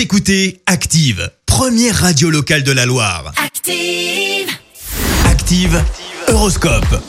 Vous 0.00 0.04
écoutez 0.04 0.62
Active, 0.64 1.30
première 1.44 1.94
radio 1.94 2.30
locale 2.30 2.62
de 2.62 2.72
la 2.72 2.86
Loire. 2.86 3.34
Active. 3.36 4.48
Active, 5.26 5.84
Horoscope. 6.28 7.02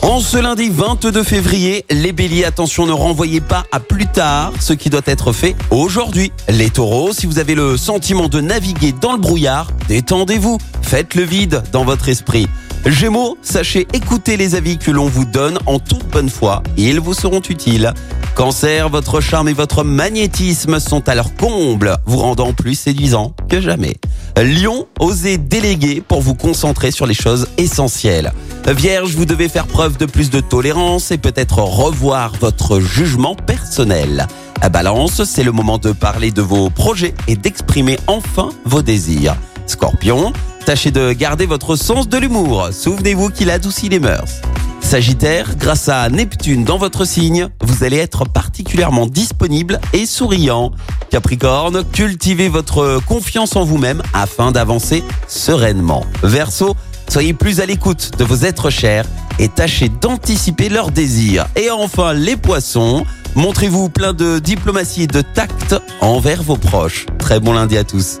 En 0.00 0.20
ce 0.20 0.36
lundi 0.36 0.70
22 0.70 1.24
février, 1.24 1.84
les 1.90 2.12
béliers, 2.12 2.44
attention, 2.44 2.86
ne 2.86 2.92
renvoyez 2.92 3.40
pas 3.40 3.64
à 3.72 3.80
plus 3.80 4.06
tard 4.06 4.52
ce 4.60 4.74
qui 4.74 4.90
doit 4.90 5.02
être 5.06 5.32
fait 5.32 5.56
aujourd'hui. 5.72 6.30
Les 6.48 6.70
taureaux, 6.70 7.12
si 7.12 7.26
vous 7.26 7.40
avez 7.40 7.56
le 7.56 7.76
sentiment 7.76 8.28
de 8.28 8.40
naviguer 8.40 8.92
dans 8.92 9.14
le 9.14 9.18
brouillard, 9.18 9.66
détendez-vous, 9.88 10.58
faites 10.82 11.16
le 11.16 11.24
vide 11.24 11.64
dans 11.72 11.84
votre 11.84 12.08
esprit. 12.08 12.46
Gémeaux, 12.86 13.36
sachez 13.42 13.88
écouter 13.92 14.36
les 14.36 14.54
avis 14.54 14.78
que 14.78 14.92
l'on 14.92 15.08
vous 15.08 15.24
donne 15.24 15.58
en 15.66 15.80
toute 15.80 16.06
bonne 16.10 16.30
foi, 16.30 16.62
ils 16.76 17.00
vous 17.00 17.14
seront 17.14 17.40
utiles. 17.40 17.92
Cancer, 18.36 18.90
votre 18.90 19.22
charme 19.22 19.48
et 19.48 19.54
votre 19.54 19.82
magnétisme 19.82 20.78
sont 20.78 21.08
à 21.08 21.14
leur 21.14 21.34
comble, 21.36 21.96
vous 22.04 22.18
rendant 22.18 22.52
plus 22.52 22.74
séduisant 22.74 23.32
que 23.48 23.62
jamais. 23.62 23.96
Lion, 24.36 24.86
osez 25.00 25.38
déléguer 25.38 26.02
pour 26.06 26.20
vous 26.20 26.34
concentrer 26.34 26.90
sur 26.90 27.06
les 27.06 27.14
choses 27.14 27.48
essentielles. 27.56 28.34
Vierge, 28.68 29.14
vous 29.14 29.24
devez 29.24 29.48
faire 29.48 29.66
preuve 29.66 29.96
de 29.96 30.04
plus 30.04 30.28
de 30.28 30.40
tolérance 30.40 31.10
et 31.12 31.16
peut-être 31.16 31.60
revoir 31.60 32.34
votre 32.38 32.78
jugement 32.78 33.34
personnel. 33.34 34.26
À 34.60 34.68
Balance, 34.68 35.24
c'est 35.24 35.42
le 35.42 35.52
moment 35.52 35.78
de 35.78 35.92
parler 35.92 36.30
de 36.30 36.42
vos 36.42 36.68
projets 36.68 37.14
et 37.28 37.36
d'exprimer 37.36 37.98
enfin 38.06 38.50
vos 38.66 38.82
désirs. 38.82 39.34
Scorpion, 39.66 40.34
tâchez 40.66 40.90
de 40.90 41.14
garder 41.14 41.46
votre 41.46 41.74
sens 41.74 42.06
de 42.06 42.18
l'humour. 42.18 42.68
Souvenez-vous 42.70 43.30
qu'il 43.30 43.48
adoucit 43.48 43.88
les 43.88 43.98
mœurs. 43.98 44.42
Sagittaire, 44.86 45.56
grâce 45.56 45.88
à 45.88 46.08
Neptune 46.10 46.62
dans 46.62 46.78
votre 46.78 47.04
signe, 47.04 47.48
vous 47.60 47.82
allez 47.82 47.96
être 47.96 48.24
particulièrement 48.24 49.08
disponible 49.08 49.80
et 49.92 50.06
souriant. 50.06 50.70
Capricorne, 51.10 51.82
cultivez 51.90 52.48
votre 52.48 53.00
confiance 53.04 53.56
en 53.56 53.64
vous-même 53.64 54.00
afin 54.14 54.52
d'avancer 54.52 55.02
sereinement. 55.26 56.06
Verseau, 56.22 56.76
soyez 57.08 57.34
plus 57.34 57.58
à 57.58 57.66
l'écoute 57.66 58.12
de 58.16 58.22
vos 58.22 58.44
êtres 58.44 58.70
chers 58.70 59.06
et 59.40 59.48
tâchez 59.48 59.88
d'anticiper 59.88 60.68
leurs 60.68 60.92
désirs. 60.92 61.46
Et 61.56 61.72
enfin, 61.72 62.12
les 62.12 62.36
poissons, 62.36 63.04
montrez-vous 63.34 63.88
plein 63.88 64.12
de 64.12 64.38
diplomatie 64.38 65.02
et 65.02 65.08
de 65.08 65.20
tact 65.20 65.74
envers 66.00 66.44
vos 66.44 66.56
proches. 66.56 67.06
Très 67.18 67.40
bon 67.40 67.54
lundi 67.54 67.76
à 67.76 67.82
tous. 67.82 68.20